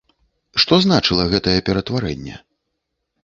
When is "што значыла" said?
0.63-1.27